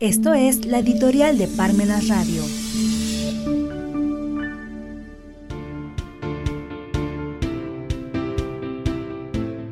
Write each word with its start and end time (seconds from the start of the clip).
Esto 0.00 0.32
es 0.32 0.64
la 0.64 0.78
editorial 0.78 1.38
de 1.38 1.48
Parmenas 1.48 2.06
Radio. 2.06 2.44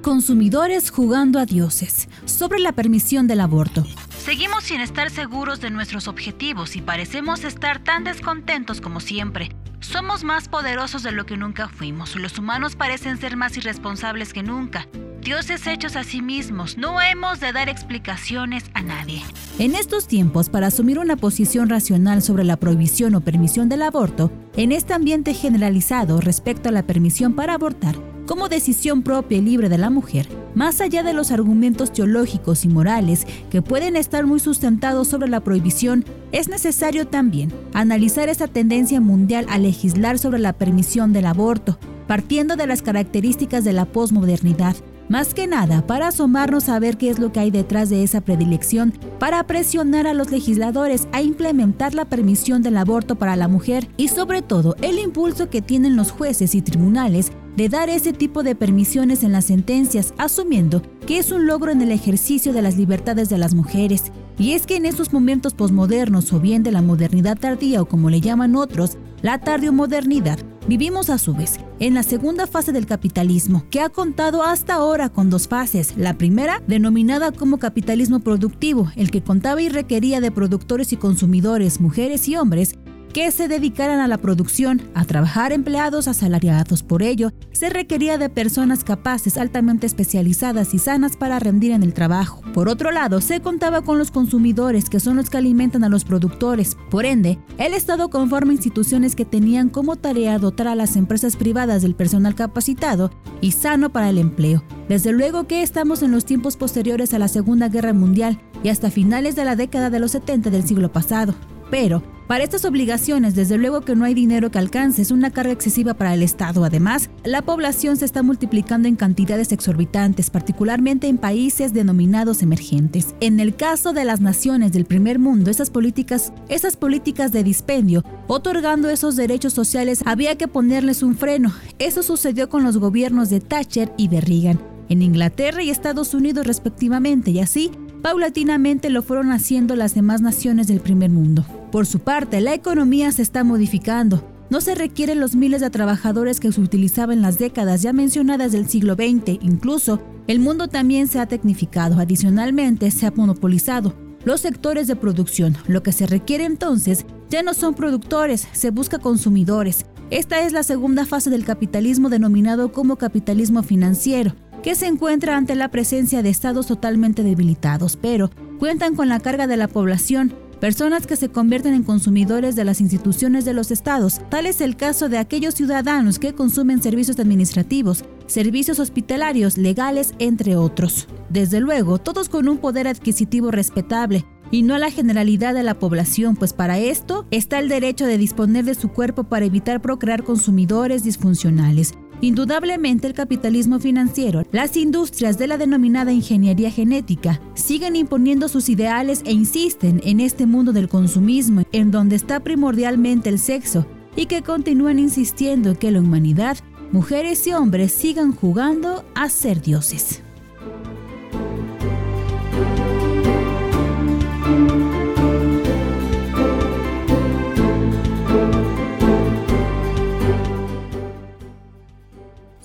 Consumidores 0.00 0.90
jugando 0.92 1.40
a 1.40 1.44
dioses 1.44 2.08
sobre 2.24 2.60
la 2.60 2.70
permisión 2.70 3.26
del 3.26 3.40
aborto. 3.40 3.84
Seguimos 4.16 4.62
sin 4.62 4.80
estar 4.80 5.10
seguros 5.10 5.60
de 5.60 5.70
nuestros 5.70 6.06
objetivos 6.06 6.76
y 6.76 6.82
parecemos 6.82 7.42
estar 7.42 7.80
tan 7.80 8.04
descontentos 8.04 8.80
como 8.80 9.00
siempre. 9.00 9.50
Somos 9.80 10.22
más 10.22 10.48
poderosos 10.48 11.02
de 11.02 11.10
lo 11.10 11.26
que 11.26 11.36
nunca 11.36 11.68
fuimos. 11.68 12.14
Los 12.14 12.38
humanos 12.38 12.76
parecen 12.76 13.18
ser 13.18 13.36
más 13.36 13.56
irresponsables 13.56 14.32
que 14.32 14.44
nunca. 14.44 14.86
Dioses 15.22 15.68
hechos 15.68 15.94
a 15.94 16.02
sí 16.02 16.20
mismos, 16.20 16.76
no 16.78 17.00
hemos 17.00 17.38
de 17.38 17.52
dar 17.52 17.68
explicaciones 17.68 18.64
a 18.74 18.82
nadie. 18.82 19.22
En 19.60 19.76
estos 19.76 20.08
tiempos, 20.08 20.48
para 20.48 20.66
asumir 20.66 20.98
una 20.98 21.14
posición 21.14 21.68
racional 21.68 22.22
sobre 22.22 22.42
la 22.42 22.56
prohibición 22.56 23.14
o 23.14 23.20
permisión 23.20 23.68
del 23.68 23.82
aborto, 23.82 24.32
en 24.56 24.72
este 24.72 24.94
ambiente 24.94 25.32
generalizado 25.32 26.20
respecto 26.20 26.70
a 26.70 26.72
la 26.72 26.82
permisión 26.82 27.34
para 27.34 27.54
abortar, 27.54 27.94
como 28.26 28.48
decisión 28.48 29.02
propia 29.02 29.38
y 29.38 29.42
libre 29.42 29.68
de 29.68 29.78
la 29.78 29.90
mujer, 29.90 30.26
más 30.56 30.80
allá 30.80 31.04
de 31.04 31.12
los 31.12 31.30
argumentos 31.30 31.92
teológicos 31.92 32.64
y 32.64 32.68
morales 32.68 33.24
que 33.48 33.62
pueden 33.62 33.94
estar 33.94 34.26
muy 34.26 34.40
sustentados 34.40 35.06
sobre 35.06 35.28
la 35.28 35.38
prohibición, 35.38 36.04
es 36.32 36.48
necesario 36.48 37.06
también 37.06 37.52
analizar 37.74 38.28
esa 38.28 38.48
tendencia 38.48 39.00
mundial 39.00 39.46
a 39.50 39.58
legislar 39.58 40.18
sobre 40.18 40.40
la 40.40 40.52
permisión 40.52 41.12
del 41.12 41.26
aborto, 41.26 41.78
partiendo 42.08 42.56
de 42.56 42.66
las 42.66 42.82
características 42.82 43.62
de 43.62 43.72
la 43.72 43.84
posmodernidad 43.84 44.74
más 45.12 45.34
que 45.34 45.46
nada 45.46 45.86
para 45.86 46.08
asomarnos 46.08 46.70
a 46.70 46.78
ver 46.78 46.96
qué 46.96 47.10
es 47.10 47.18
lo 47.18 47.32
que 47.32 47.40
hay 47.40 47.50
detrás 47.50 47.90
de 47.90 48.02
esa 48.02 48.22
predilección, 48.22 48.94
para 49.18 49.46
presionar 49.46 50.06
a 50.06 50.14
los 50.14 50.30
legisladores 50.30 51.06
a 51.12 51.20
implementar 51.20 51.92
la 51.92 52.06
permisión 52.06 52.62
del 52.62 52.78
aborto 52.78 53.16
para 53.16 53.36
la 53.36 53.46
mujer 53.46 53.86
y 53.98 54.08
sobre 54.08 54.40
todo 54.40 54.74
el 54.80 54.98
impulso 54.98 55.50
que 55.50 55.60
tienen 55.60 55.96
los 55.96 56.10
jueces 56.10 56.54
y 56.54 56.62
tribunales 56.62 57.30
de 57.56 57.68
dar 57.68 57.90
ese 57.90 58.14
tipo 58.14 58.42
de 58.42 58.54
permisiones 58.54 59.22
en 59.22 59.32
las 59.32 59.44
sentencias, 59.44 60.14
asumiendo 60.16 60.80
que 61.06 61.18
es 61.18 61.30
un 61.30 61.46
logro 61.46 61.70
en 61.70 61.82
el 61.82 61.90
ejercicio 61.90 62.54
de 62.54 62.62
las 62.62 62.78
libertades 62.78 63.28
de 63.28 63.36
las 63.36 63.52
mujeres. 63.52 64.04
Y 64.38 64.52
es 64.52 64.64
que 64.64 64.76
en 64.76 64.86
esos 64.86 65.12
momentos 65.12 65.52
posmodernos 65.52 66.32
o 66.32 66.40
bien 66.40 66.62
de 66.62 66.72
la 66.72 66.80
modernidad 66.80 67.36
tardía 67.38 67.82
o 67.82 67.84
como 67.84 68.08
le 68.08 68.22
llaman 68.22 68.56
otros, 68.56 68.96
la 69.20 69.38
tardio-modernidad, 69.38 70.38
Vivimos 70.68 71.10
a 71.10 71.18
su 71.18 71.34
vez 71.34 71.58
en 71.80 71.94
la 71.94 72.04
segunda 72.04 72.46
fase 72.46 72.70
del 72.70 72.86
capitalismo, 72.86 73.64
que 73.68 73.80
ha 73.80 73.88
contado 73.88 74.44
hasta 74.44 74.74
ahora 74.74 75.08
con 75.08 75.28
dos 75.28 75.48
fases. 75.48 75.94
La 75.96 76.16
primera, 76.16 76.62
denominada 76.68 77.32
como 77.32 77.58
capitalismo 77.58 78.20
productivo, 78.20 78.92
el 78.94 79.10
que 79.10 79.22
contaba 79.22 79.60
y 79.60 79.68
requería 79.68 80.20
de 80.20 80.30
productores 80.30 80.92
y 80.92 80.96
consumidores, 80.96 81.80
mujeres 81.80 82.28
y 82.28 82.36
hombres, 82.36 82.76
que 83.12 83.30
se 83.30 83.48
dedicaran 83.48 84.00
a 84.00 84.08
la 84.08 84.18
producción, 84.18 84.80
a 84.94 85.04
trabajar 85.04 85.52
empleados 85.52 86.08
asalariados. 86.08 86.82
Por 86.82 87.02
ello, 87.02 87.32
se 87.52 87.68
requería 87.68 88.16
de 88.18 88.28
personas 88.28 88.84
capaces, 88.84 89.36
altamente 89.36 89.86
especializadas 89.86 90.74
y 90.74 90.78
sanas 90.78 91.16
para 91.16 91.38
rendir 91.38 91.72
en 91.72 91.82
el 91.82 91.92
trabajo. 91.92 92.40
Por 92.54 92.68
otro 92.68 92.90
lado, 92.90 93.20
se 93.20 93.40
contaba 93.40 93.82
con 93.82 93.98
los 93.98 94.10
consumidores, 94.10 94.88
que 94.88 95.00
son 95.00 95.16
los 95.16 95.28
que 95.28 95.36
alimentan 95.36 95.84
a 95.84 95.88
los 95.88 96.04
productores. 96.04 96.76
Por 96.90 97.04
ende, 97.04 97.38
el 97.58 97.74
Estado 97.74 98.08
conforma 98.08 98.52
instituciones 98.52 99.14
que 99.14 99.24
tenían 99.24 99.68
como 99.68 99.96
tarea 99.96 100.38
dotar 100.38 100.68
a 100.68 100.74
las 100.74 100.96
empresas 100.96 101.36
privadas 101.36 101.82
del 101.82 101.94
personal 101.94 102.34
capacitado 102.34 103.10
y 103.40 103.52
sano 103.52 103.90
para 103.90 104.08
el 104.08 104.18
empleo. 104.18 104.64
Desde 104.88 105.12
luego 105.12 105.46
que 105.46 105.62
estamos 105.62 106.02
en 106.02 106.12
los 106.12 106.24
tiempos 106.24 106.56
posteriores 106.56 107.12
a 107.14 107.18
la 107.18 107.28
Segunda 107.28 107.68
Guerra 107.68 107.92
Mundial 107.92 108.40
y 108.62 108.68
hasta 108.68 108.90
finales 108.90 109.36
de 109.36 109.44
la 109.44 109.56
década 109.56 109.90
de 109.90 110.00
los 110.00 110.12
70 110.12 110.50
del 110.50 110.66
siglo 110.66 110.92
pasado. 110.92 111.34
Pero, 111.70 112.02
para 112.32 112.44
estas 112.44 112.64
obligaciones, 112.64 113.34
desde 113.34 113.58
luego 113.58 113.82
que 113.82 113.94
no 113.94 114.06
hay 114.06 114.14
dinero 114.14 114.50
que 114.50 114.58
alcance, 114.58 115.02
es 115.02 115.10
una 115.10 115.32
carga 115.32 115.52
excesiva 115.52 115.92
para 115.92 116.14
el 116.14 116.22
Estado. 116.22 116.64
Además, 116.64 117.10
la 117.24 117.42
población 117.42 117.98
se 117.98 118.06
está 118.06 118.22
multiplicando 118.22 118.88
en 118.88 118.96
cantidades 118.96 119.52
exorbitantes, 119.52 120.30
particularmente 120.30 121.08
en 121.08 121.18
países 121.18 121.74
denominados 121.74 122.42
emergentes. 122.42 123.14
En 123.20 123.38
el 123.38 123.54
caso 123.54 123.92
de 123.92 124.06
las 124.06 124.22
naciones 124.22 124.72
del 124.72 124.86
primer 124.86 125.18
mundo, 125.18 125.50
esas 125.50 125.68
políticas, 125.68 126.32
esas 126.48 126.78
políticas 126.78 127.32
de 127.32 127.44
dispendio, 127.44 128.02
otorgando 128.28 128.88
esos 128.88 129.14
derechos 129.14 129.52
sociales, 129.52 130.00
había 130.06 130.38
que 130.38 130.48
ponerles 130.48 131.02
un 131.02 131.16
freno. 131.16 131.52
Eso 131.78 132.02
sucedió 132.02 132.48
con 132.48 132.64
los 132.64 132.78
gobiernos 132.78 133.28
de 133.28 133.40
Thatcher 133.40 133.92
y 133.98 134.08
de 134.08 134.22
Reagan 134.22 134.58
en 134.88 135.02
Inglaterra 135.02 135.62
y 135.62 135.68
Estados 135.68 136.14
Unidos 136.14 136.46
respectivamente, 136.46 137.30
y 137.30 137.40
así 137.40 137.70
paulatinamente 138.00 138.88
lo 138.88 139.02
fueron 139.02 139.32
haciendo 139.32 139.76
las 139.76 139.94
demás 139.94 140.22
naciones 140.22 140.66
del 140.66 140.80
primer 140.80 141.10
mundo. 141.10 141.44
Por 141.72 141.86
su 141.86 142.00
parte, 142.00 142.42
la 142.42 142.52
economía 142.52 143.10
se 143.12 143.22
está 143.22 143.44
modificando. 143.44 144.22
No 144.50 144.60
se 144.60 144.74
requieren 144.74 145.20
los 145.20 145.34
miles 145.34 145.62
de 145.62 145.70
trabajadores 145.70 146.38
que 146.38 146.52
se 146.52 146.60
utilizaban 146.60 147.16
en 147.16 147.22
las 147.22 147.38
décadas 147.38 147.80
ya 147.80 147.94
mencionadas 147.94 148.52
del 148.52 148.68
siglo 148.68 148.94
XX. 148.94 149.38
Incluso, 149.40 150.02
el 150.26 150.38
mundo 150.38 150.68
también 150.68 151.08
se 151.08 151.18
ha 151.18 151.24
tecnificado. 151.24 151.98
Adicionalmente, 151.98 152.90
se 152.90 153.06
ha 153.06 153.10
monopolizado 153.10 153.94
los 154.26 154.42
sectores 154.42 154.86
de 154.86 154.96
producción. 154.96 155.56
Lo 155.66 155.82
que 155.82 155.92
se 155.92 156.06
requiere 156.06 156.44
entonces 156.44 157.06
ya 157.30 157.42
no 157.42 157.54
son 157.54 157.72
productores, 157.72 158.46
se 158.52 158.70
busca 158.70 158.98
consumidores. 158.98 159.86
Esta 160.10 160.42
es 160.42 160.52
la 160.52 160.64
segunda 160.64 161.06
fase 161.06 161.30
del 161.30 161.46
capitalismo 161.46 162.10
denominado 162.10 162.70
como 162.70 162.96
capitalismo 162.96 163.62
financiero 163.62 164.34
que 164.62 164.74
se 164.74 164.86
encuentra 164.86 165.36
ante 165.36 165.56
la 165.56 165.70
presencia 165.70 166.22
de 166.22 166.28
estados 166.28 166.66
totalmente 166.66 167.24
debilitados, 167.24 167.96
pero 167.96 168.30
cuentan 168.58 168.94
con 168.94 169.08
la 169.08 169.18
carga 169.18 169.48
de 169.48 169.56
la 169.56 169.66
población, 169.66 170.34
personas 170.62 171.08
que 171.08 171.16
se 171.16 171.28
convierten 171.28 171.74
en 171.74 171.82
consumidores 171.82 172.54
de 172.54 172.64
las 172.64 172.80
instituciones 172.80 173.44
de 173.44 173.52
los 173.52 173.72
estados. 173.72 174.20
Tal 174.28 174.46
es 174.46 174.60
el 174.60 174.76
caso 174.76 175.08
de 175.08 175.18
aquellos 175.18 175.56
ciudadanos 175.56 176.20
que 176.20 176.34
consumen 176.34 176.80
servicios 176.80 177.18
administrativos, 177.18 178.04
servicios 178.28 178.78
hospitalarios, 178.78 179.58
legales, 179.58 180.14
entre 180.20 180.54
otros. 180.54 181.08
Desde 181.30 181.58
luego, 181.58 181.98
todos 181.98 182.28
con 182.28 182.48
un 182.48 182.58
poder 182.58 182.86
adquisitivo 182.86 183.50
respetable, 183.50 184.24
y 184.52 184.62
no 184.62 184.76
a 184.76 184.78
la 184.78 184.92
generalidad 184.92 185.52
de 185.52 185.64
la 185.64 185.80
población, 185.80 186.36
pues 186.36 186.52
para 186.52 186.78
esto 186.78 187.26
está 187.32 187.58
el 187.58 187.68
derecho 187.68 188.06
de 188.06 188.16
disponer 188.16 188.64
de 188.64 188.76
su 188.76 188.90
cuerpo 188.90 189.24
para 189.24 189.46
evitar 189.46 189.82
procrear 189.82 190.22
consumidores 190.22 191.02
disfuncionales. 191.02 191.94
Indudablemente 192.22 193.08
el 193.08 193.14
capitalismo 193.14 193.80
financiero, 193.80 194.44
las 194.52 194.76
industrias 194.76 195.38
de 195.38 195.48
la 195.48 195.58
denominada 195.58 196.12
ingeniería 196.12 196.70
genética, 196.70 197.40
siguen 197.54 197.96
imponiendo 197.96 198.46
sus 198.46 198.68
ideales 198.68 199.22
e 199.24 199.32
insisten 199.32 200.00
en 200.04 200.20
este 200.20 200.46
mundo 200.46 200.72
del 200.72 200.88
consumismo, 200.88 201.64
en 201.72 201.90
donde 201.90 202.14
está 202.14 202.38
primordialmente 202.38 203.28
el 203.28 203.40
sexo, 203.40 203.86
y 204.14 204.26
que 204.26 204.42
continúan 204.42 205.00
insistiendo 205.00 205.70
en 205.70 205.76
que 205.76 205.90
la 205.90 205.98
humanidad, 205.98 206.58
mujeres 206.92 207.44
y 207.48 207.54
hombres, 207.54 207.90
sigan 207.90 208.30
jugando 208.30 209.04
a 209.16 209.28
ser 209.28 209.60
dioses. 209.60 210.22